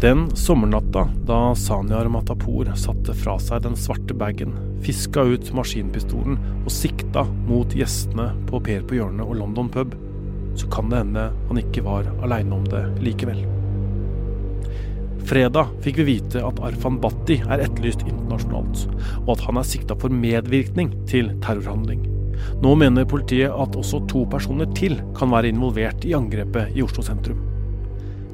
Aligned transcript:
Den 0.00 0.36
sommernatta 0.36 1.08
da 1.26 1.54
Sanyar 1.54 2.08
Matapour 2.08 2.72
satte 2.76 3.12
fra 3.12 3.34
seg 3.36 3.66
den 3.66 3.74
svarte 3.76 4.14
bagen, 4.16 4.54
fiska 4.80 5.26
ut 5.28 5.50
maskinpistolen 5.52 6.38
og 6.62 6.70
sikta 6.72 7.26
mot 7.44 7.74
gjestene 7.76 8.30
på 8.48 8.62
Per 8.64 8.86
på 8.88 8.96
hjørnet 8.96 9.26
og 9.26 9.36
London 9.42 9.68
pub, 9.68 9.92
så 10.56 10.70
kan 10.72 10.88
det 10.88 11.02
hende 11.02 11.26
han 11.50 11.60
ikke 11.60 11.84
var 11.84 12.08
aleine 12.24 12.56
om 12.56 12.64
det 12.72 12.80
likevel. 13.04 13.44
Fredag 15.28 15.76
fikk 15.84 16.00
vi 16.00 16.08
vite 16.14 16.46
at 16.48 16.64
Arfan 16.64 16.96
Bhatti 17.04 17.36
er 17.44 17.66
etterlyst 17.66 18.08
internasjonalt, 18.08 18.88
og 19.26 19.34
at 19.36 19.46
han 19.50 19.60
er 19.60 19.68
sikta 19.68 20.00
for 20.00 20.08
medvirkning 20.24 20.96
til 21.12 21.28
terrorhandling. 21.44 22.08
Nå 22.64 22.72
mener 22.86 23.04
politiet 23.04 23.52
at 23.52 23.76
også 23.76 24.06
to 24.08 24.24
personer 24.32 24.72
til 24.72 24.96
kan 25.12 25.28
være 25.36 25.52
involvert 25.52 26.08
i 26.08 26.16
angrepet 26.16 26.72
i 26.72 26.88
Oslo 26.88 27.04
sentrum. 27.04 27.44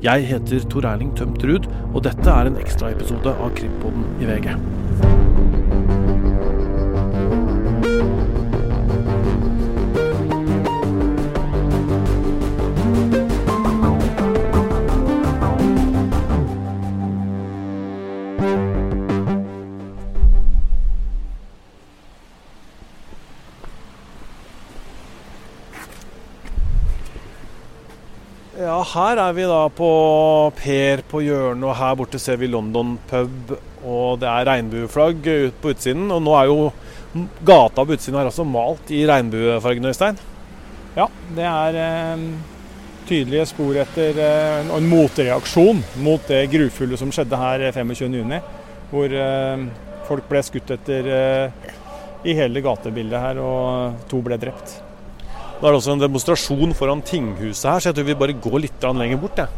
Jeg 0.04 0.26
heter 0.28 0.64
Tor 0.68 0.84
Erling 0.84 1.14
Tømt 1.16 1.40
Ruud, 1.48 1.64
og 1.94 2.02
dette 2.04 2.28
er 2.28 2.50
en 2.50 2.58
ekstraepisode 2.60 3.32
av 3.32 3.54
Krimpoden 3.56 4.04
i 4.20 4.28
VG. 4.28 4.50
Her 28.92 29.20
er 29.20 29.36
vi 29.36 29.46
da 29.48 29.62
på 29.72 29.90
Per 30.58 31.02
på 31.10 31.22
hjørnet, 31.24 31.64
og 31.66 31.76
her 31.78 31.94
borte 31.98 32.20
ser 32.22 32.38
vi 32.40 32.50
London 32.50 32.96
pub. 33.10 33.54
Og 33.86 34.18
det 34.22 34.28
er 34.30 34.48
regnbueflagg 34.48 35.26
ut 35.26 35.60
på 35.62 35.72
utsiden. 35.74 36.08
Og 36.14 36.22
nå 36.24 36.34
er 36.38 36.50
jo 36.50 36.58
gata 37.46 37.84
på 37.84 37.96
utsiden 37.96 38.18
her 38.20 38.30
også 38.30 38.46
malt 38.48 38.90
i 38.94 39.04
regnbuefargen, 39.08 39.88
Øystein. 39.90 40.20
Ja, 40.96 41.08
det 41.36 41.44
er 41.44 41.78
eh, 41.82 42.22
tydelige 43.06 43.46
spor 43.50 43.76
etter 43.82 44.20
eh, 44.22 44.70
en 44.76 44.88
motreaksjon 44.90 45.82
mot 46.04 46.30
det 46.30 46.46
grufulle 46.52 46.98
som 47.00 47.12
skjedde 47.14 47.40
her 47.40 47.66
25.6. 47.76 48.40
Hvor 48.90 49.18
eh, 49.20 49.66
folk 50.08 50.30
ble 50.30 50.42
skutt 50.46 50.72
etter 50.76 51.12
eh, 51.12 51.70
i 52.26 52.34
hele 52.34 52.62
gatebildet 52.64 53.22
her, 53.22 53.38
og 53.42 54.08
to 54.10 54.22
ble 54.24 54.38
drept. 54.40 54.80
Nå 55.56 55.64
er 55.64 55.72
det 55.72 55.78
også 55.78 55.94
en 55.94 56.02
demonstrasjon 56.02 56.74
foran 56.76 57.00
tinghuset 57.06 57.70
her, 57.70 57.80
så 57.80 57.88
jeg 57.88 57.96
tror 57.96 58.08
vi 58.10 58.20
bare 58.20 58.40
går 58.44 58.58
litt 58.66 58.82
lenger 58.84 59.22
bort. 59.22 59.40
Jeg. 59.40 59.48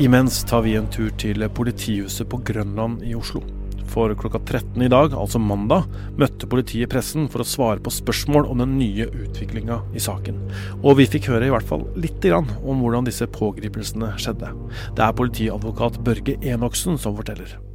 Imens 0.00 0.40
tar 0.48 0.64
vi 0.64 0.74
en 0.74 0.88
tur 0.90 1.10
til 1.20 1.44
politihuset 1.54 2.26
på 2.26 2.40
Grønland 2.50 3.04
i 3.06 3.14
Oslo. 3.14 3.44
For 3.90 4.10
klokka 4.18 4.40
13 4.42 4.82
i 4.86 4.90
dag, 4.90 5.14
altså 5.14 5.38
mandag, 5.42 5.86
møtte 6.18 6.48
politiet 6.50 6.90
pressen 6.90 7.28
for 7.30 7.44
å 7.44 7.46
svare 7.46 7.82
på 7.82 7.94
spørsmål 7.94 8.50
om 8.50 8.62
den 8.62 8.76
nye 8.78 9.06
utviklinga 9.06 9.80
i 9.94 10.02
saken. 10.02 10.38
Og 10.80 10.98
vi 10.98 11.10
fikk 11.10 11.30
høre 11.30 11.46
i 11.46 11.54
hvert 11.54 11.66
fall 11.66 11.86
litt 12.00 12.26
om 12.34 12.82
hvordan 12.82 13.06
disse 13.06 13.26
pågripelsene 13.30 14.14
skjedde. 14.18 14.54
Det 14.98 15.06
er 15.06 15.18
politiadvokat 15.18 16.02
Børge 16.06 16.40
Enoksen 16.42 16.98
som 16.98 17.18
forteller. 17.18 17.69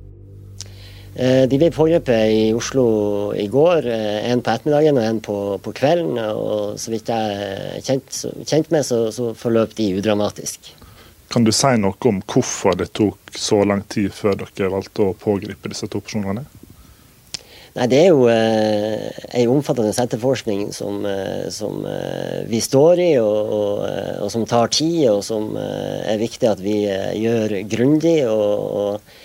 Eh, 1.16 1.46
de 1.48 1.56
ble 1.56 1.70
pågrepet 1.72 2.32
i 2.36 2.48
Oslo 2.54 3.32
i 3.40 3.46
går, 3.48 3.86
eh, 3.88 4.32
en 4.32 4.42
på 4.44 4.52
ettermiddagen 4.52 4.98
og 5.00 5.06
en 5.08 5.22
på, 5.24 5.36
på 5.64 5.72
kvelden. 5.78 6.18
og 6.20 6.80
Så 6.80 6.92
vidt 6.92 7.08
jeg 7.08 7.38
er 7.40 7.86
kjent, 7.86 8.18
kjent 8.44 8.74
med, 8.76 8.84
så, 8.84 9.06
så, 9.16 9.32
forløp 9.32 9.78
de 9.78 9.94
udramatisk. 9.96 10.74
Kan 11.32 11.48
du 11.48 11.54
si 11.56 11.72
noe 11.80 11.96
om 12.12 12.20
hvorfor 12.20 12.76
det 12.76 12.92
tok 13.00 13.32
så 13.32 13.64
lang 13.64 13.86
tid 13.88 14.12
før 14.14 14.36
dere 14.44 14.74
valgte 14.76 15.08
å 15.08 15.16
pågripe 15.16 15.72
disse 15.72 15.88
to 15.88 16.04
personene? 16.04 16.44
Nei, 17.76 17.88
Det 17.92 18.02
er 18.02 18.12
jo 18.12 18.28
eh, 18.32 19.08
en 19.40 19.56
omfattende 19.56 19.96
etterforskning 19.96 20.68
som, 20.76 21.00
eh, 21.08 21.48
som 21.52 21.80
eh, 21.88 22.44
vi 22.52 22.60
står 22.60 23.00
i, 23.04 23.12
og, 23.24 23.56
og, 23.56 23.86
og, 24.20 24.30
som 24.36 24.44
tar 24.48 24.68
tid, 24.68 25.08
og 25.12 25.24
som 25.24 25.56
eh, 25.60 26.12
er 26.12 26.20
viktig 26.20 26.52
at 26.52 26.60
vi 26.64 26.82
gjør 27.24 27.62
grundig. 27.72 28.20
og, 28.28 28.76
og 28.84 29.24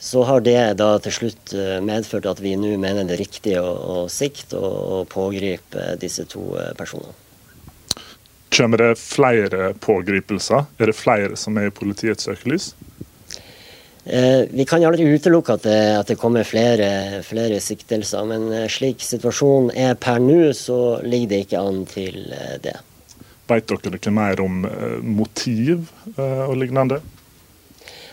så 0.00 0.22
har 0.22 0.40
det 0.40 0.60
da 0.78 0.92
til 1.02 1.14
slutt 1.14 1.54
eh, 1.58 1.78
medført 1.82 2.28
at 2.30 2.40
vi 2.42 2.54
nå 2.58 2.76
mener 2.78 3.06
det 3.06 3.16
er 3.16 3.24
riktig 3.24 3.56
å, 3.58 3.66
å 3.66 3.96
sikte 4.12 4.58
og, 4.58 4.76
og, 4.78 5.08
pågripe 5.10 5.94
disse 5.98 6.26
to 6.30 6.52
eh, 6.54 6.70
personene. 6.78 7.16
Kommer 8.54 8.80
det 8.80 8.92
flere 9.00 9.72
pågripelser? 9.82 10.68
Er 10.78 10.90
det 10.90 10.96
flere 10.96 11.36
som 11.36 11.58
er 11.58 11.68
i 11.68 11.74
politiets 11.74 12.28
søkelys? 12.30 12.70
Eh, 14.06 14.46
vi 14.54 14.64
kan 14.70 14.86
aldri 14.86 15.10
utelukke 15.10 15.58
at 15.58 15.66
det, 15.66 15.80
at 15.98 16.14
det 16.14 16.18
kommer 16.22 16.46
flere, 16.46 17.20
flere, 17.26 17.58
siktelser, 17.60 18.30
men 18.30 18.70
slik 18.70 19.02
situasjonen 19.04 19.74
er 19.74 19.98
per 19.98 20.22
nå, 20.22 20.54
så 20.56 21.02
ligger 21.02 21.34
det 21.34 21.44
ikke 21.48 21.66
an 21.66 21.82
til 21.90 22.22
det. 22.62 22.78
Vet 23.50 23.68
dere 23.68 23.98
noe 23.98 24.14
mer 24.14 24.40
om 24.44 24.64
motiv 25.02 25.88
og 26.14 26.58
lignende? 26.60 27.00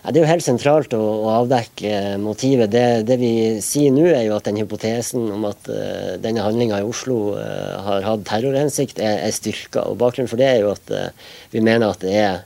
Det 0.06 0.20
er 0.20 0.22
jo 0.22 0.30
helt 0.30 0.46
sentralt 0.46 0.94
å, 0.94 1.02
å 1.26 1.30
avdekke 1.40 2.18
motivet. 2.22 2.70
Det, 2.74 3.06
det, 3.08 3.18
vi 3.22 3.32
sier 3.66 3.94
nå, 3.94 4.06
er 4.12 4.28
jo 4.28 4.36
at 4.38 4.46
den 4.46 4.60
hypotesen 4.62 5.32
om 5.34 5.48
at 5.50 5.70
uh, 5.72 6.14
denne 6.22 6.44
handlinga 6.46 6.82
i 6.82 6.86
Oslo 6.86 7.34
uh, 7.34 7.80
har 7.88 8.06
hatt 8.06 8.26
terrorhensikt, 8.30 9.02
er, 9.02 9.24
er 9.26 9.34
styrka. 9.34 9.88
Og 9.90 9.98
bakgrunnen 10.02 10.30
for 10.30 10.42
det 10.42 10.52
er 10.52 10.62
jo 10.62 10.74
at 10.76 10.94
uh, 10.94 11.32
vi 11.56 11.64
mener 11.66 11.90
at 11.90 12.06
det 12.06 12.14
er 12.22 12.44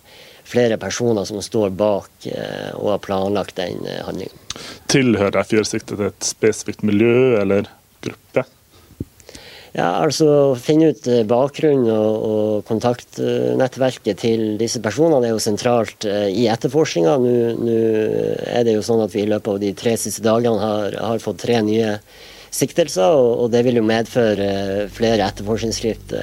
flere 0.50 0.80
personer 0.81 1.28
som 1.30 1.42
står 1.46 1.75
bak 1.78 2.25
og 2.25 2.88
har 2.90 3.02
planlagt 3.06 3.59
den 3.59 3.84
handlingen. 4.02 4.34
Tilhører 4.90 5.36
de 5.36 5.44
fire 5.46 5.68
siktede 5.70 6.08
et 6.09 6.26
spesifikt 6.26 6.81
miljø 6.90 7.36
eller 7.38 7.70
gruppe? 8.02 8.47
Ja, 9.69 10.00
altså 10.02 10.56
Finne 10.57 10.90
ut 10.94 11.06
bakgrunnen 11.30 11.90
og, 11.94 12.24
og, 12.25 12.63
kontaktnettverket 12.69 14.18
til 14.24 14.56
disse 14.57 14.81
personene 14.81 15.30
er 15.30 15.35
jo 15.35 15.44
sentralt 15.44 16.07
uh, 16.09 16.25
i 16.25 16.47
etterforskninga. 16.50 17.13
Nå 17.22 17.75
er 18.50 18.66
det 18.66 18.74
jo 18.79 18.85
sånn 18.85 19.03
at 19.06 19.13
vi 19.13 19.24
i 19.25 19.29
løpet 19.29 19.53
av 19.53 19.62
de 19.62 19.72
tre 19.78 19.94
siste 20.02 20.25
dagene 20.25 20.58
har, 20.58 20.97
har 21.12 21.22
fått 21.22 21.44
tre 21.46 21.62
nye 21.66 22.00
siktelser, 22.50 23.13
og, 23.13 23.46
og, 23.46 23.47
det 23.53 23.62
vil 23.68 23.78
jo 23.78 23.85
medføre 23.85 24.50
uh, 24.50 24.84
flere 24.94 25.29
etterforskningsskritt 25.29 26.18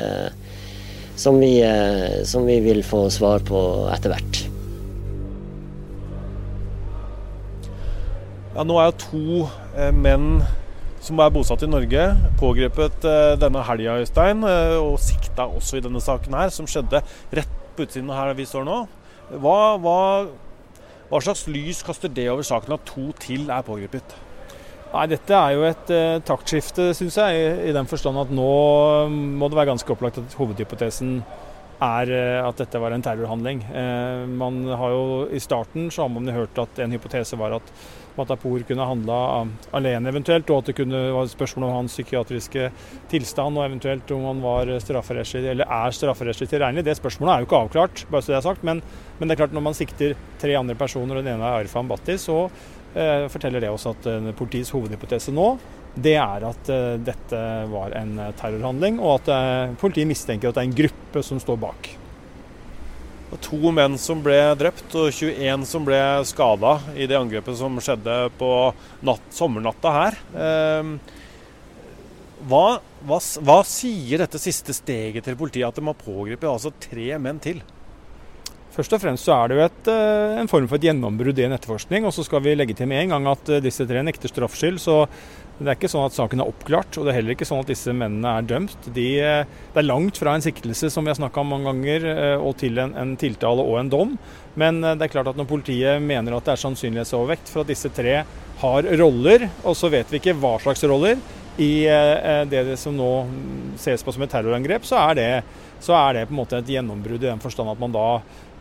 som, 1.16 1.38
vi, 1.40 1.54
som 2.28 2.44
vi 2.44 2.58
vil 2.60 2.82
få 2.84 3.06
svar 3.14 3.40
på 3.46 3.60
etter 3.94 4.12
hvert. 4.12 4.42
Ja, 8.52 8.66
nå 8.66 8.76
er 8.82 8.90
jo 8.90 8.98
to 9.00 9.92
menn 9.96 10.42
som 11.06 11.20
er 11.22 11.30
bosatt 11.30 11.62
i 11.62 11.70
Norge, 11.70 12.04
pågrepet 12.40 13.04
uh, 13.06 13.36
denne 13.38 13.62
helga, 13.68 14.00
Øystein, 14.02 14.42
uh, 14.42 14.76
og 14.80 14.98
sikta 15.02 15.46
også 15.46 15.78
i 15.78 15.84
denne 15.84 16.02
saken 16.02 16.34
her, 16.34 16.50
som 16.54 16.66
skjedde 16.70 17.02
rett 17.36 17.56
på 17.76 17.86
utsiden 17.86 18.10
her 18.10 18.34
vi 18.34 18.48
står 18.48 18.66
nå. 18.66 18.80
Hva, 19.42 19.58
hva, 19.82 19.98
hva 21.10 21.20
slags 21.22 21.46
lys 21.50 21.84
kaster 21.86 22.10
det 22.10 22.26
over 22.32 22.46
saken 22.46 22.76
at 22.76 22.86
to 22.88 23.10
til 23.22 23.50
er 23.52 23.66
pågrepet? 23.66 24.16
Nei, 24.92 25.06
Dette 25.10 25.34
er 25.34 25.54
jo 25.56 25.64
et 25.66 25.90
eh, 25.92 26.18
taktskifte, 26.24 26.92
syns 26.96 27.18
jeg, 27.18 27.38
i, 27.38 27.48
i, 27.68 27.74
den 27.74 27.88
forstand 27.90 28.20
at 28.22 28.30
nå 28.32 28.50
må 29.10 29.50
det 29.50 29.58
være 29.58 29.72
ganske 29.72 29.92
opplagt 29.92 30.20
at 30.22 30.36
hovedhypotesen 30.38 31.18
er 31.82 32.10
at 32.40 32.60
dette 32.60 32.80
var 32.80 32.94
en 32.94 33.04
terrorhandling. 33.04 33.62
Eh, 33.68 34.24
man 34.28 34.64
har 34.66 34.94
jo 34.94 35.06
I 35.32 35.40
starten 35.42 35.90
så 35.90 36.06
har 36.06 36.12
man 36.12 36.32
hørt 36.32 36.58
at 36.58 36.78
en 36.80 36.94
hypotese 36.94 37.36
var 37.36 37.58
at 37.58 37.72
Matapour 38.16 38.62
kunne 38.64 38.86
handla 38.88 39.16
alene 39.76 40.08
eventuelt, 40.08 40.48
og 40.50 40.62
at 40.62 40.70
det 40.70 40.76
kunne 40.78 41.02
være 41.12 41.32
spørsmål 41.34 41.66
om 41.68 41.74
hans 41.82 41.96
psykiatriske 41.98 42.70
tilstand, 43.12 43.58
og 43.58 43.66
eventuelt 43.66 44.10
om 44.16 44.24
han 44.30 44.40
var 44.44 44.72
strafferettslig, 44.80 45.44
eller 45.52 45.68
er 45.68 45.92
strafferettslig 45.92 46.48
tilregnelig. 46.48 46.86
Det 46.86 46.96
spørsmålet 46.96 47.34
er 47.34 47.42
jo 47.42 47.48
ikke 47.50 47.60
avklart, 47.66 48.06
bare 48.10 48.24
så 48.24 48.32
det 48.32 48.38
er 48.40 48.46
sagt. 48.48 48.64
Men, 48.64 48.80
men, 49.18 49.28
det 49.28 49.36
er 49.36 49.42
klart 49.44 49.56
når 49.56 49.66
man 49.68 49.76
sikter 49.76 50.16
tre 50.40 50.56
andre 50.56 50.78
personer, 50.78 51.18
og 51.18 51.24
den 51.24 51.34
ene 51.34 51.44
er 51.44 51.66
Arfan 51.66 51.92
Bhatti, 51.92 52.16
så 52.20 52.46
eh, 52.96 53.28
forteller 53.32 53.60
det 53.60 53.72
også 53.74 53.92
at 53.92 54.08
eh, 54.14 54.32
politiets 54.38 54.72
hovedhypotese 54.72 55.36
nå 55.36 55.50
det 55.96 56.16
er 56.20 56.48
at 56.48 56.72
uh, 56.72 56.96
dette 57.00 57.42
var 57.72 57.94
en 57.96 58.18
terrorhandling, 58.36 58.98
og 59.00 59.20
at 59.20 59.30
uh, 59.32 59.76
politiet 59.80 60.08
mistenker 60.08 60.50
at 60.50 60.58
det 60.58 60.64
er 60.64 60.68
en 60.70 60.80
gruppe 60.84 61.24
som 61.24 61.40
står 61.42 61.62
bak. 61.62 61.96
To 63.42 63.72
menn 63.74 63.96
som 64.00 64.20
ble 64.24 64.38
drept 64.56 64.94
og 64.96 65.10
21 65.10 65.66
som 65.68 65.84
ble 65.84 65.98
skada 66.28 66.76
i 66.94 67.08
det 67.10 67.18
angrepet 67.18 67.58
som 67.58 67.74
skjedde 67.82 68.14
på 68.38 68.50
natt, 69.04 69.24
sommernatta 69.34 69.92
her. 69.92 70.18
Ehm, 70.46 70.92
hva, 72.46 72.78
hva, 73.02 73.18
hva, 73.18 73.58
sier 73.66 74.22
dette 74.22 74.40
siste 74.40 74.76
steget 74.76 75.26
til 75.26 75.36
politiet, 75.36 75.66
at 75.66 75.76
de 75.76 75.84
har 75.88 75.98
pågrepet 75.98 76.48
altså 76.48 76.72
tre 76.80 77.18
menn 77.18 77.42
til? 77.42 77.64
Først 78.76 78.92
og 78.92 79.00
fremst 79.00 79.24
så 79.24 79.32
er 79.34 79.48
det 79.48 79.56
jo 79.56 79.64
et, 79.64 79.88
eh, 79.88 80.38
en 80.42 80.50
form 80.52 80.66
for 80.68 80.76
et 80.76 80.84
gjennombrudd 80.84 81.38
i 81.40 81.46
en 81.46 81.56
etterforskning. 81.56 82.04
Og 82.04 82.12
så 82.12 82.26
skal 82.26 82.42
vi 82.44 82.54
legge 82.54 82.76
til 82.76 82.88
med 82.90 83.06
en 83.06 83.14
gang 83.14 83.28
at 83.32 83.48
eh, 83.48 83.62
disse 83.64 83.86
tre 83.88 84.02
nekter 84.04 84.28
straffskyld. 84.28 84.76
Så 84.82 85.06
Det 85.56 85.70
er 85.70 85.76
ikke 85.78 85.88
sånn 85.88 86.04
at 86.04 86.12
saken 86.12 86.42
er 86.42 86.50
oppklart, 86.50 86.98
og 86.98 87.06
det 87.06 87.12
er 87.12 87.16
heller 87.16 87.32
ikke 87.32 87.46
sånn 87.48 87.62
at 87.62 87.70
disse 87.70 87.92
mennene 87.96 88.32
er 88.36 88.48
dømt. 88.48 88.76
De, 88.92 89.06
det 89.16 89.80
er 89.80 89.86
langt 89.86 90.20
fra 90.20 90.34
en 90.36 90.44
siktelse, 90.44 90.90
som 90.92 91.06
vi 91.06 91.14
har 91.14 91.16
snakka 91.16 91.40
om 91.40 91.54
mange 91.54 91.70
ganger, 91.70 92.04
og 92.36 92.58
til 92.60 92.76
en, 92.82 92.92
en, 93.00 93.14
tiltale 93.16 93.64
og 93.64 93.78
en 93.80 93.92
dom. 93.92 94.12
Men 94.60 94.82
det 94.84 95.06
er 95.06 95.14
klart 95.14 95.30
at 95.32 95.40
når 95.40 95.48
politiet 95.48 96.04
mener 96.04 96.36
at 96.36 96.44
det 96.44 96.52
er 96.56 96.60
sannsynlighetsovervekt 96.60 97.48
for 97.52 97.64
at 97.64 97.72
disse 97.72 97.88
tre 97.96 98.18
har 98.60 98.90
roller, 99.00 99.48
og 99.64 99.78
så 99.80 99.88
vet 99.92 100.12
vi 100.12 100.20
ikke 100.20 100.36
hva 100.42 100.58
slags 100.60 100.84
roller, 100.84 101.16
i 101.56 101.88
det 102.52 102.76
som 102.76 102.92
nå 102.92 103.10
ses 103.80 104.04
på 104.04 104.12
som 104.12 104.26
et 104.26 104.32
terrorangrep, 104.36 104.84
så 104.84 105.00
er 105.06 105.16
det, 105.16 105.30
så 105.82 105.96
er 105.98 106.12
det 106.14 106.26
på 106.28 106.34
en 106.34 106.40
måte 106.40 106.58
et 106.60 106.74
gjennombrudd 106.76 107.22
i 107.22 107.30
den 107.30 107.42
forstand 107.42 107.70
at 107.70 107.80
man 107.80 107.94
da 107.94 108.08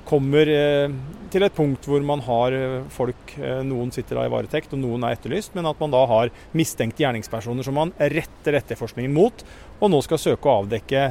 kommer 0.06 0.50
eh, 0.50 0.94
til 1.34 1.46
et 1.46 1.56
punkt 1.56 1.88
hvor 1.90 2.04
man 2.06 2.22
har 2.26 2.56
eh, 2.56 2.82
folk 2.94 3.36
eh, 3.40 3.62
Noen 3.66 3.92
sitter 3.94 4.20
da 4.20 4.26
i 4.28 4.32
varetekt, 4.32 4.74
og 4.76 4.82
noen 4.82 5.06
er 5.06 5.18
etterlyst, 5.18 5.56
men 5.58 5.68
at 5.70 5.80
man 5.82 5.94
da 5.94 6.04
har 6.10 6.34
mistenkte 6.58 7.04
gjerningspersoner 7.04 7.66
som 7.66 7.78
man 7.80 7.94
retter 8.00 8.60
etterforskningen 8.62 9.14
mot, 9.16 9.46
og 9.80 9.92
nå 9.92 10.02
skal 10.06 10.22
søke 10.22 10.50
å 10.50 10.62
avdekke 10.62 11.08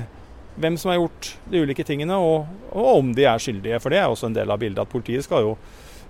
hvem 0.55 0.77
som 0.79 0.93
har 0.93 1.01
gjort 1.01 1.33
de 1.51 1.65
ulike 1.65 1.87
tingene, 1.87 2.15
og, 2.15 2.47
og, 2.71 2.91
om 3.01 3.11
de 3.17 3.27
er 3.27 3.43
skyldige. 3.43 3.81
For 3.83 3.91
det 3.91 3.99
er 3.99 4.07
også 4.07 4.31
en 4.31 4.37
del 4.37 4.55
av 4.55 4.61
bildet, 4.63 4.85
at 4.85 4.93
politiet 4.93 5.27
skal 5.27 5.49
jo 5.49 5.57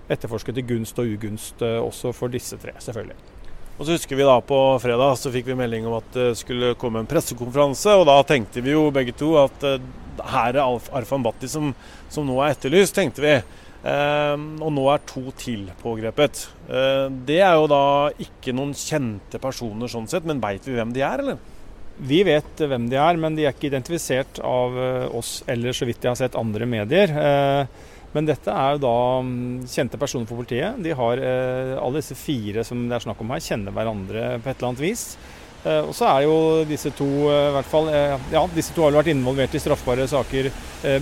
etterforske 0.05 0.53
til 0.53 0.67
gunst 0.69 1.01
og 1.01 1.15
ugunst 1.15 1.65
også 1.65 2.13
for 2.13 2.29
disse 2.29 2.59
tre, 2.61 2.75
selvfølgelig. 2.77 3.34
Og 3.75 3.83
så 3.83 3.97
husker 3.97 4.15
vi 4.15 4.27
da 4.27 4.37
På 4.39 4.77
fredag 4.79 5.17
så 5.19 5.31
fikk 5.33 5.49
vi 5.49 5.57
melding 5.59 5.87
om 5.89 5.97
at 5.97 6.09
det 6.15 6.29
skulle 6.39 6.75
komme 6.79 7.01
en 7.01 7.09
pressekonferanse. 7.09 7.91
og 7.95 8.07
Da 8.07 8.21
tenkte 8.27 8.63
vi 8.63 8.75
jo 8.75 8.87
begge 8.95 9.15
to 9.17 9.35
at 9.41 9.69
her 10.23 10.55
er 10.55 10.63
Arfan 10.95 11.23
Bhatti 11.25 11.49
som, 11.51 11.73
som, 12.09 12.27
nå 12.27 12.39
er 12.39 12.53
etterlyst, 12.53 12.95
tenkte 12.95 13.23
vi. 13.23 13.33
Eh, 13.85 14.35
og 14.35 14.71
nå 14.73 14.85
er 14.93 15.03
to 15.09 15.25
til 15.37 15.67
pågrepet. 15.81 16.45
Eh, 16.69 17.07
det 17.27 17.41
er 17.43 17.57
jo 17.59 17.67
da 17.69 17.83
ikke 18.23 18.55
noen 18.55 18.73
kjente 18.77 19.41
personer 19.43 19.91
sånn 19.91 20.07
sett, 20.09 20.25
men 20.27 20.41
veit 20.43 20.65
vi 20.65 20.77
hvem 20.77 20.93
de 20.95 21.03
er, 21.05 21.25
eller? 21.25 21.41
Vi 21.95 22.23
vet 22.27 22.59
hvem 22.59 22.89
de 22.91 22.97
er, 22.99 23.19
men 23.19 23.37
de 23.37 23.45
er 23.45 23.53
ikke 23.55 23.69
identifisert 23.69 24.41
av 24.43 24.79
eh, 24.79 25.03
oss 25.15 25.37
eller 25.51 25.75
så 25.75 25.87
vidt 25.87 26.03
jeg 26.03 26.11
har 26.11 26.19
sett 26.19 26.39
andre 26.39 26.67
medier. 26.67 27.11
Eh, 27.11 27.91
men 28.15 28.27
dette 28.29 28.51
er 28.51 28.75
jo 28.75 28.83
da 28.85 28.97
mm, 29.27 29.65
kjente 29.67 29.99
personer 29.99 30.27
for 30.29 30.39
politiet. 30.39 30.77
De 30.83 30.93
har, 30.95 31.19
eh, 31.19 31.73
Alle 31.75 31.99
disse 31.99 32.15
fire 32.15 32.63
som 32.63 32.85
det 32.87 32.95
er 32.95 33.03
snakk 33.03 33.19
om 33.21 33.33
her, 33.33 33.43
kjenner 33.43 33.75
hverandre 33.75 34.27
på 34.39 34.51
et 34.51 34.55
eller 34.55 34.69
annet 34.69 34.83
vis. 34.85 35.03
Eh, 35.65 35.81
og 35.81 35.91
så 35.97 36.07
er 36.13 36.23
jo 36.23 36.37
disse 36.69 36.93
to 36.95 37.09
eh, 37.27 37.49
i 37.49 37.55
hvert 37.57 37.71
fall, 37.73 37.89
ja, 38.31 38.45
disse 38.55 38.75
to 38.75 38.85
har 38.85 38.95
vært 38.95 39.11
involvert 39.11 39.57
i 39.57 39.61
straffbare 39.61 40.07
saker 40.07 40.51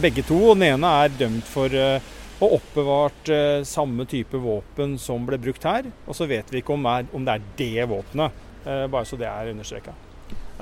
begge 0.01 0.25
to. 0.25 0.39
og 0.50 0.57
Den 0.57 0.71
ene 0.71 0.94
er 1.04 1.13
dømt 1.19 1.45
for 1.50 1.69
å 1.74 2.50
oppbevart 2.57 3.30
samme 3.68 4.07
type 4.10 4.39
våpen 4.42 4.95
som 5.00 5.27
ble 5.27 5.38
brukt 5.42 5.68
her. 5.69 5.92
Og 6.07 6.18
så 6.18 6.27
vet 6.30 6.50
vi 6.50 6.63
ikke 6.63 6.74
om 6.74 6.88
det 6.88 7.38
er 7.38 7.45
det 7.60 7.92
våpenet, 7.92 8.42
bare 8.63 9.06
så 9.06 9.19
det 9.19 9.30
er 9.30 9.51
understreka. 9.54 9.94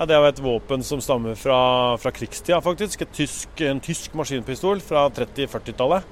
Ja, 0.01 0.07
Det 0.09 0.15
er 0.17 0.23
et 0.31 0.39
våpen 0.41 0.81
som 0.81 0.97
stammer 0.97 1.35
fra, 1.37 1.95
fra 2.01 2.09
krigstida, 2.09 2.57
faktisk. 2.65 3.03
Tysk, 3.13 3.61
en 3.61 3.77
tysk 3.85 4.15
maskinpistol 4.17 4.81
fra 4.81 5.03
30-40-tallet. 5.13 6.07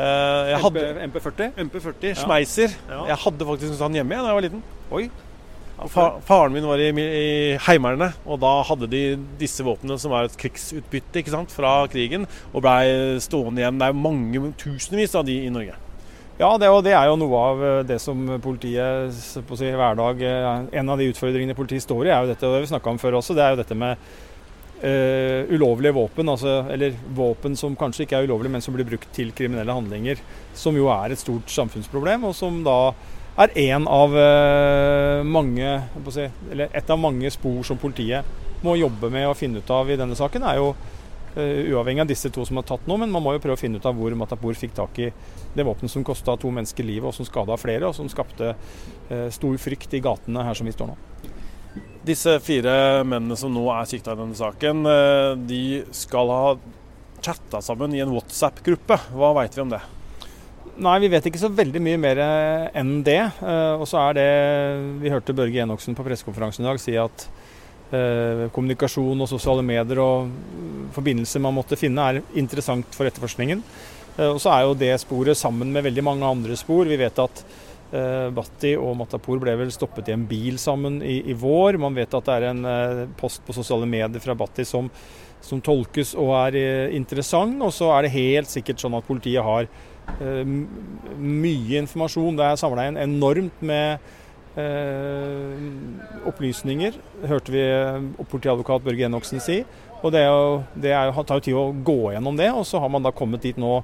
Eh, 0.00 0.64
MP40? 1.10 1.50
MP40, 1.66 2.06
ja. 2.08 2.14
Schmeiser. 2.22 2.72
Ja. 2.88 3.02
Jeg 3.12 3.20
hadde 3.26 3.48
faktisk 3.50 3.74
en 3.74 3.80
sånn 3.82 4.00
hjemme 4.00 4.16
da 4.16 4.32
jeg 4.32 4.38
var 4.38 4.46
liten. 4.46 4.64
Oi, 4.96 5.10
Fa 5.90 6.06
faren 6.24 6.54
min 6.54 6.64
var 6.64 6.80
i, 6.80 6.88
i 6.88 7.28
Heimevernet, 7.66 8.16
og 8.24 8.38
da 8.40 8.54
hadde 8.64 8.88
de 8.88 9.02
disse 9.40 9.64
våpnene 9.66 9.98
som 10.00 10.14
var 10.14 10.28
et 10.30 10.36
krigsutbytte 10.40 11.20
ikke 11.20 11.34
sant, 11.34 11.52
fra 11.52 11.82
krigen, 11.92 12.24
og 12.54 12.64
blei 12.64 13.18
stående 13.20 13.60
igjen. 13.60 13.80
Det 13.82 13.90
er 13.90 14.04
mange 14.06 14.54
tusenvis 14.56 15.18
av 15.18 15.26
de 15.28 15.42
i 15.44 15.52
Norge. 15.52 15.76
Ja, 16.34 16.50
det, 16.58 16.66
det 16.82 16.94
er 16.98 17.06
jo 17.06 17.18
noe 17.20 17.40
av 17.46 17.60
eh, 17.62 17.80
det 17.86 18.00
som 18.02 18.26
politiet 18.42 19.14
si, 19.14 19.70
hverdag 19.70 20.22
eh, 20.26 20.46
En 20.80 20.90
av 20.90 20.98
de 20.98 21.06
utfordringene 21.12 21.54
politiet 21.54 21.84
står 21.84 22.08
i, 22.08 22.10
er 22.10 22.24
jo 22.24 22.32
dette, 22.32 22.48
og 22.48 22.56
det 22.56 22.64
vi 22.64 22.90
om 22.90 22.98
før 22.98 23.20
også, 23.20 23.36
det 23.38 23.44
er 23.44 23.54
jo 23.54 23.60
dette 23.62 23.76
med 23.78 24.00
uh, 24.84 25.52
ulovlige 25.54 25.94
våpen. 25.94 26.28
Altså, 26.28 26.56
eller 26.74 26.96
våpen 27.14 27.54
som 27.56 27.76
kanskje 27.78 28.04
ikke 28.04 28.18
er 28.18 28.26
ulovlige, 28.26 28.52
men 28.52 28.64
som 28.64 28.74
blir 28.74 28.88
brukt 28.88 29.06
til 29.14 29.30
kriminelle 29.36 29.76
handlinger. 29.76 30.18
Som 30.58 30.76
jo 30.76 30.90
er 30.92 31.14
et 31.14 31.22
stort 31.22 31.50
samfunnsproblem, 31.54 32.26
og 32.26 32.34
som 32.36 32.58
da 32.66 32.78
er 33.44 33.54
en 33.68 33.86
av 33.90 34.18
uh, 34.18 35.22
mange, 35.26 35.70
si, 36.14 36.26
eller 36.50 36.74
et 36.74 36.90
av 36.90 37.00
mange 37.00 37.30
spor 37.34 37.62
som 37.66 37.78
politiet 37.78 38.26
må 38.64 38.74
jobbe 38.80 39.10
med 39.12 39.28
å 39.28 39.38
finne 39.38 39.62
ut 39.62 39.72
av 39.74 39.90
i 39.90 39.98
denne 40.00 40.18
saken. 40.18 40.42
er 40.50 40.58
jo 40.58 40.74
Uavhengig 41.34 42.04
av 42.04 42.10
disse 42.10 42.30
to 42.30 42.44
som 42.46 42.60
har 42.60 42.66
tatt 42.68 42.84
nå, 42.86 42.96
men 43.00 43.10
man 43.10 43.22
må 43.24 43.32
jo 43.34 43.40
prøve 43.42 43.56
å 43.56 43.60
finne 43.60 43.80
ut 43.80 43.86
av 43.88 43.96
hvor 43.98 44.14
Matapour 44.14 44.54
fikk 44.54 44.76
tak 44.76 45.00
i 45.02 45.08
det 45.54 45.64
våpenet 45.66 45.90
som 45.90 46.04
kosta 46.06 46.36
to 46.38 46.52
mennesker 46.54 46.86
livet, 46.86 47.08
og 47.08 47.16
som 47.16 47.26
skada 47.26 47.56
flere, 47.58 47.88
og 47.88 47.96
som 47.96 48.10
skapte 48.10 48.52
uh, 48.54 49.28
stor 49.34 49.58
frykt 49.58 49.96
i 49.98 50.02
gatene 50.04 50.44
her 50.46 50.54
som 50.54 50.68
vi 50.68 50.74
står 50.76 50.92
nå. 50.92 50.96
Disse 52.06 52.36
fire 52.44 53.02
mennene 53.02 53.38
som 53.40 53.50
nå 53.50 53.64
er 53.74 53.90
sikta 53.90 54.14
i 54.14 54.20
denne 54.20 54.38
saken, 54.38 54.86
uh, 54.86 55.34
de 55.42 55.82
skal 55.96 56.30
ha 56.30 56.54
chatta 57.24 57.62
sammen 57.64 57.96
i 57.96 58.02
en 58.04 58.14
WhatsApp-gruppe. 58.14 59.00
Hva 59.16 59.34
veit 59.40 59.58
vi 59.58 59.64
om 59.64 59.74
det? 59.74 59.82
Nei, 60.84 60.98
vi 61.02 61.10
vet 61.10 61.26
ikke 61.30 61.42
så 61.42 61.50
veldig 61.54 61.82
mye 61.82 61.98
mer 62.02 62.18
enn 62.74 62.96
det. 63.06 63.20
Og 63.78 63.84
så 63.86 64.00
er 64.00 64.16
det 64.18 64.24
Vi 64.98 65.12
hørte 65.12 65.36
Børge 65.36 65.62
Enoksen 65.62 65.94
på 65.94 66.02
pressekonferansen 66.02 66.64
i 66.64 66.66
dag 66.66 66.80
si 66.82 66.96
at 66.98 67.26
kommunikasjon 67.90 69.20
og 69.20 69.28
sosiale 69.30 69.62
medier 69.62 70.00
og 70.02 70.30
forbindelser 70.94 71.42
man 71.44 71.54
måtte 71.54 71.78
finne, 71.78 72.06
er 72.08 72.38
interessant 72.40 72.96
for 72.96 73.06
etterforskningen. 73.06 73.60
Uh, 74.16 74.32
og 74.32 74.40
så 74.42 74.50
er 74.54 74.64
jo 74.64 74.76
det 74.78 74.90
sporet 75.02 75.38
sammen 75.38 75.70
med 75.74 75.84
veldig 75.86 76.02
mange 76.06 76.26
andre 76.26 76.56
spor. 76.58 76.88
Vi 76.90 76.98
vet 77.00 77.22
at 77.22 77.44
Batti 78.34 78.72
og 78.74 78.96
Matapour 78.98 79.38
ble 79.38 79.52
vel 79.54 79.68
stoppet 79.70 80.08
i 80.08 80.14
en 80.16 80.24
bil 80.26 80.56
sammen 80.58 80.96
i, 81.04 81.20
i 81.30 81.34
vår. 81.38 81.76
Man 81.78 81.94
vet 81.94 82.16
at 82.16 82.26
det 82.26 82.38
er 82.40 82.46
en 82.48 82.64
post 83.20 83.44
på 83.46 83.54
sosiale 83.54 83.86
medier 83.86 84.24
fra 84.24 84.34
Batti 84.34 84.64
som, 84.66 84.88
som 85.44 85.60
tolkes 85.62 86.16
og 86.18 86.32
er 86.40 86.56
interessant. 86.96 87.60
Og 87.62 87.70
så 87.76 87.92
er 87.94 88.02
det 88.02 88.16
helt 88.16 88.50
sikkert 88.50 88.82
sånn 88.82 88.96
at 88.98 89.06
politiet 89.06 89.46
har 89.46 89.68
Eh, 90.20 90.44
mye 90.44 91.80
informasjon. 91.80 92.36
Det 92.38 92.46
er 92.46 92.60
samla 92.60 92.88
inn 92.90 93.00
enormt 93.00 93.62
med 93.64 93.96
eh, 93.96 94.22
opplysninger, 96.30 96.94
hørte 97.26 97.54
vi 97.54 97.62
eh, 97.64 98.04
politiadvokat 98.30 98.84
Børge 98.84 99.08
Enoksen 99.08 99.42
si. 99.42 99.62
Og 100.04 100.12
det, 100.12 100.26
jo, 100.26 100.62
det 100.76 100.92
jo, 100.92 101.24
tar 101.24 101.40
jo 101.40 101.44
tid 101.46 101.56
å 101.56 101.68
gå 101.86 102.12
gjennom 102.12 102.36
det, 102.36 102.50
og 102.52 102.66
så 102.68 102.80
har 102.82 102.90
man 102.92 103.04
da 103.06 103.14
kommet 103.14 103.42
dit 103.42 103.56
nå 103.56 103.78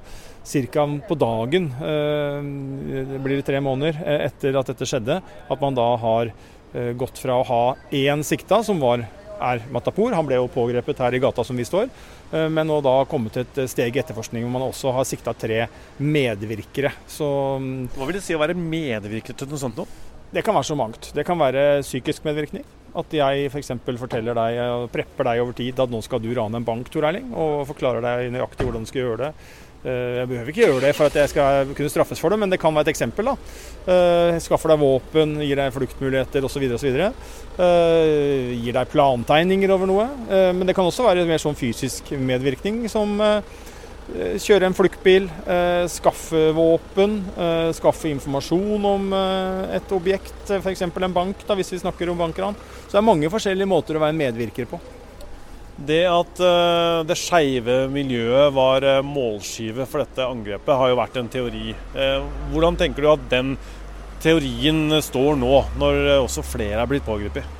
ca. 0.44 0.84
på 1.08 1.16
dagen, 1.16 1.70
eh, 1.80 3.18
blir 3.18 3.40
det 3.40 3.46
tre 3.48 3.62
måneder 3.64 4.02
eh, 4.04 4.26
etter 4.28 4.58
at 4.60 4.72
dette 4.72 4.88
skjedde, 4.88 5.20
at 5.24 5.64
man 5.64 5.78
da 5.78 5.88
har 6.02 6.32
eh, 6.32 6.92
gått 6.92 7.18
fra 7.22 7.40
å 7.40 7.48
ha 7.48 7.64
én 7.90 8.22
sikta, 8.26 8.62
som 8.66 8.82
var 8.84 9.08
er 9.40 9.62
Matapour. 9.72 10.12
Han 10.12 10.26
ble 10.28 10.38
jo 10.38 10.50
pågrepet 10.52 11.00
her 11.00 11.16
i 11.16 11.20
gata 11.22 11.44
som 11.46 11.56
vi 11.56 11.66
står. 11.66 11.88
Eh, 12.32 12.48
men 12.52 12.68
nå 12.68 12.80
da 12.84 12.98
kommet 13.10 13.34
til 13.34 13.46
et 13.46 13.72
steg 13.72 13.96
i 13.96 14.02
etterforskning 14.02 14.44
hvor 14.44 14.54
man 14.58 14.68
også 14.68 14.94
har 14.94 15.08
sikta 15.08 15.34
tre 15.34 15.64
medvirkere. 15.98 16.92
Så, 17.08 17.26
mm, 17.58 17.90
Hva 17.96 18.08
vil 18.08 18.20
det 18.20 18.24
si 18.26 18.36
å 18.36 18.42
være 18.42 18.58
medvirker 18.58 19.36
til 19.36 19.50
noe 19.50 19.60
sånt 19.60 19.80
nå? 19.80 19.88
Det 20.30 20.44
kan 20.46 20.54
være 20.54 20.68
så 20.68 20.76
mangt. 20.78 21.10
Det 21.14 21.24
kan 21.26 21.38
være 21.38 21.80
psykisk 21.82 22.26
medvirkning. 22.26 22.66
At 22.96 23.14
jeg 23.14 23.50
f.eks. 23.50 23.72
For 23.86 23.98
forteller 24.04 24.36
deg 24.38 24.60
og 24.64 24.90
prepper 24.94 25.26
deg 25.26 25.42
over 25.42 25.56
tid 25.58 25.80
at 25.82 25.90
nå 25.90 26.02
skal 26.06 26.22
du 26.22 26.30
rane 26.34 26.58
en 26.58 26.66
bank, 26.66 26.90
Tor 26.90 27.06
Erling, 27.08 27.32
og 27.34 27.66
forklarer 27.70 28.04
deg 28.04 28.30
nøyaktig 28.34 28.66
hvordan 28.66 28.86
du 28.86 28.90
skal 28.90 29.04
gjøre 29.04 29.28
det. 29.28 29.32
Eh, 29.80 30.18
jeg 30.18 30.28
behøver 30.28 30.52
ikke 30.52 30.66
gjøre 30.66 30.80
det 30.84 30.92
for 30.98 31.08
at 31.08 31.16
jeg 31.16 31.32
skal 31.32 31.70
kunne 31.76 31.92
straffes 31.92 32.20
for 32.20 32.32
det, 32.32 32.38
men 32.42 32.52
det 32.52 32.60
kan 32.60 32.74
være 32.74 32.88
et 32.88 32.92
eksempel. 32.92 33.30
da. 33.30 33.36
Eh, 33.94 34.38
skaffer 34.44 34.74
deg 34.74 34.82
våpen, 34.82 35.38
gir 35.40 35.58
deg 35.58 35.72
fluktmuligheter 35.74 36.46
osv. 36.46 36.66
osv. 36.76 37.00
Uh, 37.60 38.52
gir 38.54 38.76
deg 38.76 38.92
plantegninger 38.92 39.72
over 39.74 39.88
noe. 39.90 40.06
Men 40.30 40.62
det 40.68 40.76
kan 40.76 40.86
også 40.86 41.04
være 41.08 41.26
mer 41.28 41.42
sånn 41.42 41.58
fysisk 41.58 42.12
medvirkning, 42.16 42.84
som 42.88 43.18
kjøre 44.40 44.68
en 44.68 44.76
fluktbil, 44.76 45.26
skaffe 45.90 46.40
våpen, 46.56 47.18
skaffe 47.76 48.10
informasjon 48.10 48.86
om 48.90 49.10
et 49.70 49.92
objekt, 49.96 50.50
f.eks. 50.60 50.82
en 50.86 51.14
bank, 51.14 51.44
da, 51.46 51.56
hvis 51.58 51.74
vi 51.74 51.82
snakker 51.82 52.10
om 52.10 52.18
bankran. 52.20 52.58
Så 52.86 52.94
det 52.94 53.00
er 53.02 53.06
mange 53.06 53.30
forskjellige 53.32 53.70
måter 53.70 53.98
å 53.98 54.02
være 54.02 54.18
medvirker 54.18 54.68
på. 54.70 54.80
Det 55.80 56.02
at 56.10 56.42
det 57.08 57.16
skeive 57.16 57.86
miljøet 57.92 58.50
var 58.52 58.84
målskive 59.06 59.86
for 59.88 60.02
dette 60.02 60.26
angrepet, 60.26 60.74
har 60.76 60.90
jo 60.90 60.98
vært 60.98 61.16
en 61.20 61.30
teori. 61.32 61.70
Hvordan 62.50 62.76
tenker 62.80 63.06
du 63.06 63.12
at 63.14 63.30
den 63.30 63.54
teorien 64.20 64.98
står 65.00 65.38
nå, 65.40 65.54
når 65.80 66.18
også 66.18 66.44
flere 66.44 66.82
er 66.82 66.90
blitt 66.90 67.06
pågrepet? 67.08 67.59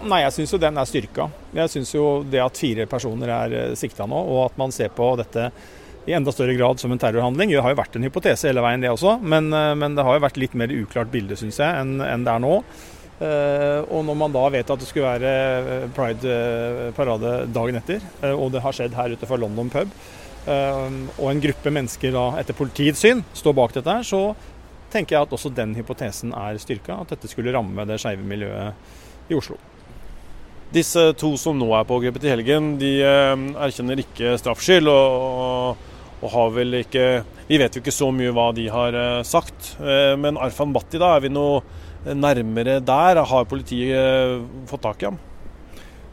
Nei, 0.00 0.22
jeg 0.24 0.32
syns 0.32 0.54
jo 0.54 0.60
den 0.60 0.78
er 0.80 0.88
styrka. 0.88 1.26
Jeg 1.56 1.72
syns 1.72 1.92
jo 1.92 2.04
det 2.24 2.40
at 2.40 2.56
fire 2.56 2.86
personer 2.88 3.32
er 3.34 3.74
sikta 3.76 4.06
nå, 4.08 4.16
og 4.16 4.46
at 4.46 4.60
man 4.60 4.72
ser 4.72 4.92
på 4.96 5.12
dette 5.20 5.50
i 6.08 6.14
enda 6.16 6.32
større 6.32 6.54
grad 6.56 6.80
som 6.80 6.92
en 6.92 7.00
terrorhandling. 7.00 7.52
Det 7.52 7.60
har 7.60 7.74
jo 7.74 7.80
vært 7.82 7.98
en 7.98 8.06
hypotese 8.08 8.48
hele 8.48 8.64
veien, 8.64 8.80
det 8.80 8.92
også, 8.92 9.18
men, 9.20 9.50
men 9.50 9.98
det 9.98 10.06
har 10.06 10.16
jo 10.16 10.24
vært 10.24 10.40
litt 10.40 10.56
mer 10.56 10.72
uklart 10.72 11.12
bilde, 11.12 11.36
syns 11.36 11.60
jeg, 11.60 11.82
enn, 11.82 12.00
en 12.00 12.24
det 12.24 12.32
er 12.32 12.42
nå. 12.42 12.54
Uh, 13.20 13.84
og 13.92 14.06
når 14.08 14.16
man 14.16 14.32
da 14.32 14.46
vet 14.48 14.70
at 14.72 14.80
det 14.80 14.86
skulle 14.88 15.10
være 15.10 15.32
eh, 15.74 15.82
pride-parade 15.92 17.34
dagen 17.52 17.76
etter, 17.76 18.06
og 18.32 18.48
det 18.54 18.62
har 18.64 18.72
skjedd 18.72 18.96
her 18.96 19.12
ute 19.12 19.28
for 19.28 19.42
London 19.42 19.68
pub, 19.72 19.92
og 20.48 21.26
en 21.28 21.42
gruppe 21.44 21.70
mennesker 21.70 22.14
da 22.16 22.22
etter 22.40 22.56
politiets 22.56 23.02
syn 23.04 23.20
står 23.36 23.54
bak 23.58 23.74
dette 23.76 23.92
her, 23.92 24.06
så 24.08 24.22
tenker 24.90 25.18
jeg 25.18 25.28
at 25.28 25.34
også 25.36 25.52
den 25.52 25.76
hypotesen 25.76 26.32
er 26.32 26.56
styrka. 26.58 26.96
At 27.04 27.12
dette 27.12 27.28
skulle 27.30 27.52
ramme 27.54 27.84
det 27.86 28.00
skeive 28.00 28.24
miljøet 28.26 29.30
i 29.30 29.36
Oslo. 29.36 29.60
Disse 30.70 31.08
to 31.18 31.32
som 31.34 31.56
nå 31.58 31.66
er 31.74 31.86
pågrepet 31.86 32.28
i 32.28 32.30
helgen, 32.30 32.76
de 32.78 32.92
eh, 33.02 33.40
erkjenner 33.58 33.98
ikke 34.04 34.36
straffskyld. 34.38 34.86
Og, 34.86 35.88
og, 36.20 36.28
har 36.30 36.50
vel 36.52 36.76
ikke 36.82 37.04
Vi 37.48 37.56
vet 37.58 37.74
jo 37.74 37.80
ikke 37.80 37.94
så 37.96 38.10
mye 38.14 38.30
hva 38.36 38.50
de 38.54 38.68
har 38.70 38.94
eh, 38.94 39.22
sagt. 39.26 39.72
Eh, 39.82 40.14
men 40.20 40.38
Arfan 40.38 40.70
Bhatti, 40.76 41.00
da, 41.02 41.16
er 41.16 41.24
vi 41.24 41.32
noe 41.34 41.58
nærmere 42.14 42.78
der? 42.86 43.22
Har 43.26 43.50
politiet 43.50 44.46
fått 44.70 44.84
tak 44.86 45.02
i 45.02 45.10
ham? 45.10 45.18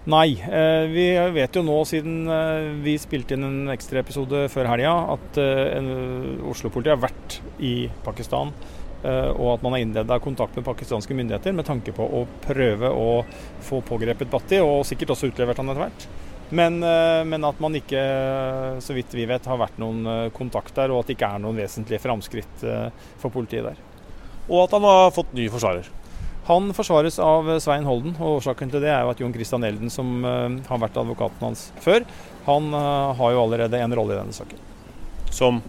Nei. 0.08 0.40
Vi 0.88 1.06
vet 1.36 1.56
jo 1.60 1.66
nå, 1.68 1.82
siden 1.84 2.30
vi 2.80 2.94
spilte 3.00 3.36
inn 3.36 3.44
en 3.44 3.72
ekstraepisode 3.74 4.46
før 4.54 4.70
helga, 4.72 4.94
at 5.18 5.40
Oslo-politiet 6.48 6.94
har 6.94 7.02
vært 7.04 7.36
i 7.60 7.74
Pakistan 8.06 8.54
og 9.06 9.50
at 9.54 9.62
man 9.64 9.76
har 9.76 9.84
innleda 9.84 10.16
kontakt 10.20 10.56
med 10.58 10.66
pakistanske 10.66 11.14
myndigheter 11.14 11.54
med 11.54 11.68
tanke 11.68 11.94
på 11.96 12.02
å 12.02 12.24
prøve 12.44 12.90
å 12.90 13.12
få 13.64 13.84
pågrepet 13.86 14.32
Bhatti, 14.32 14.58
og 14.64 14.82
sikkert 14.90 15.14
også 15.14 15.30
utlevert 15.30 15.62
han 15.62 15.70
etter 15.70 15.84
hvert. 15.86 16.08
Men, 16.50 16.84
eh, 16.84 17.26
men, 17.26 17.44
at 17.44 17.60
man 17.60 17.76
ikke, 17.76 18.02
så 18.80 18.96
vidt 18.96 19.12
vi 19.16 19.28
vet, 19.28 19.46
har 19.46 19.60
vært 19.60 19.80
noen 19.82 20.08
eh, 20.08 20.30
kontakt 20.36 20.76
der, 20.78 20.94
og 20.94 21.02
at 21.02 21.10
det 21.10 21.18
ikke 21.18 21.32
er 21.36 21.44
noen 21.44 21.60
vesentlige 21.60 22.04
framskritt 22.04 22.66
for 23.20 23.34
politiet 23.34 23.68
der. 23.68 23.82
Og 24.48 24.64
at 24.64 24.76
han 24.78 24.88
har 24.88 25.16
fått 25.16 25.34
ny 25.36 25.50
forsvarer. 25.52 25.90
Han 26.48 26.72
forsvares 26.72 27.18
av 27.20 27.50
Svein 27.60 27.84
Holden, 27.84 28.16
og 28.22 28.38
årsaken 28.38 28.72
til 28.72 28.86
det 28.86 28.94
er 28.94 29.04
jo 29.04 29.12
at 29.12 29.20
Jon 29.20 29.36
Christian 29.36 29.68
Elden, 29.68 29.92
som 29.92 30.24
har 30.24 30.80
vært 30.80 30.96
advokaten 30.96 31.44
hans 31.44 31.66
før, 31.84 32.06
han 32.46 32.72
har 32.72 33.34
jo 33.36 33.42
allerede 33.42 33.82
en 33.84 33.96
rolle 34.00 34.16
i 34.16 34.22
denne 34.22 34.36
saken. 34.38 34.62
Som? 35.28 35.60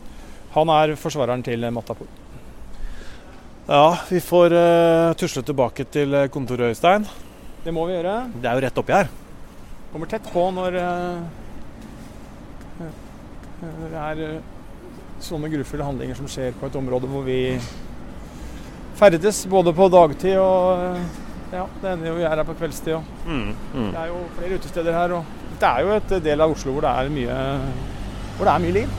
Han 0.55 0.71
er 0.71 0.95
forsvareren 0.95 1.43
til 1.43 1.67
Matapour. 1.75 2.07
Ja, 3.69 3.99
vi 4.09 4.21
får 4.21 4.53
uh, 4.53 5.13
tusle 5.21 5.43
tilbake 5.45 5.85
til 5.93 6.15
eh, 6.17 6.31
kontoret, 6.33 6.71
Øystein. 6.73 7.03
Det 7.61 7.73
må 7.77 7.83
vi 7.85 7.99
gjøre. 7.99 8.15
Det 8.41 8.49
er 8.49 8.55
jo 8.57 8.63
rett 8.65 8.79
oppi 8.81 8.95
her. 8.97 9.11
Kommer 9.93 10.09
tett 10.09 10.25
på 10.33 10.45
når, 10.57 10.79
uh, 10.81 11.21
når 13.61 13.93
det 13.93 14.05
er 14.05 14.23
uh, 14.25 14.39
sånne 15.21 15.51
grufulle 15.53 15.85
handlinger 15.85 16.17
som 16.17 16.31
skjer 16.33 16.57
på 16.57 16.71
et 16.71 16.79
område 16.81 17.11
hvor 17.13 17.27
vi 17.27 17.43
ferdes 18.97 19.43
både 19.53 19.77
på 19.77 19.91
dagtid 19.93 20.39
og 20.41 21.53
ja, 21.53 21.67
det 21.83 21.91
ender 21.93 22.09
jo 22.09 22.15
vi 22.17 22.25
er 22.25 22.33
her 22.39 22.49
på 22.49 22.57
kveldstid 22.63 22.97
òg. 22.97 23.13
Mm, 23.27 23.51
mm. 23.75 23.91
Det 23.91 24.01
er 24.01 24.09
jo 24.15 24.23
flere 24.39 24.63
utesteder 24.63 24.97
her. 24.97 25.13
og 25.19 25.61
Det 25.61 25.69
er 25.69 25.85
jo 25.85 25.93
et 25.99 26.17
del 26.25 26.47
av 26.47 26.57
Oslo 26.57 26.73
hvor 26.73 26.89
det 26.89 26.95
er 26.97 27.13
mye, 27.19 27.37
hvor 28.39 28.49
det 28.49 28.55
er 28.55 28.65
mye 28.65 28.77
liv. 28.81 28.97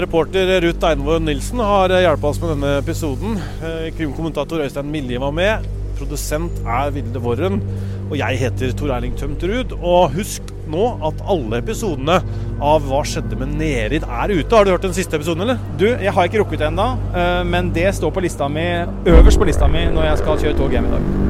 Reporter 0.00 0.60
Ruth 0.64 0.86
Einvor 0.88 1.20
Nilsen 1.20 1.60
har 1.60 1.92
hjulpet 1.92 2.24
oss 2.30 2.38
med 2.40 2.54
denne 2.54 2.70
episoden. 2.78 3.36
Eh, 3.60 3.90
krimkommentator 3.96 4.62
Øystein 4.64 4.88
Milje 4.88 5.20
var 5.20 5.34
med. 5.36 5.66
Produsent 5.98 6.62
er 6.64 6.92
Vilde 6.94 7.20
Worren. 7.20 7.60
Og 8.08 8.16
jeg 8.16 8.40
heter 8.40 8.72
Tor 8.78 8.94
Erling 8.96 9.16
Tømt 9.18 9.44
Ruud. 9.44 9.74
Og 9.76 10.14
husk 10.16 10.48
nå 10.70 10.86
at 11.04 11.20
alle 11.28 11.60
episodene 11.60 12.20
av 12.64 12.86
Hva 12.88 13.02
skjedde 13.04 13.36
med 13.40 13.52
Nerid 13.60 14.06
er 14.06 14.32
ute. 14.32 14.54
Har 14.54 14.64
du 14.64 14.72
hørt 14.72 14.86
den 14.88 14.96
siste 14.96 15.20
episoden, 15.20 15.44
eller? 15.44 15.60
Du, 15.76 15.88
jeg 15.90 16.14
har 16.16 16.30
ikke 16.30 16.44
rukket 16.44 16.62
det 16.62 16.70
ennå, 16.70 16.92
eh, 17.10 17.42
men 17.48 17.72
det 17.76 17.90
står 17.98 18.14
på 18.14 18.24
lista 18.24 18.48
mi, 18.48 18.70
øverst 19.10 19.40
på 19.40 19.50
lista 19.50 19.68
mi 19.68 19.84
når 19.90 20.12
jeg 20.12 20.24
skal 20.24 20.46
kjøre 20.46 20.62
tog 20.62 20.78
hjem 20.78 20.88
i 20.88 20.96
dag. 20.96 21.29